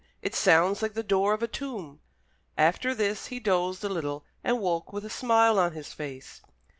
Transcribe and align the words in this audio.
It 0.23 0.33
sounds 0.33 0.81
like 0.81 0.95
the 0.95 1.03
door 1.03 1.31
of 1.35 1.43
a 1.43 1.47
tomb." 1.47 1.99
After 2.57 2.95
this 2.95 3.27
he 3.27 3.39
dozed 3.39 3.83
a 3.83 3.89
little, 3.89 4.25
and 4.43 4.59
woke 4.59 4.91
with 4.91 5.05
a 5.05 5.11
smile 5.11 5.59
on 5.59 5.73
his 5.73 5.93
face. 5.93 6.41